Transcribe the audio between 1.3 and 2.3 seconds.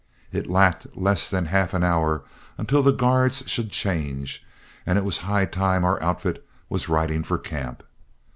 half an hour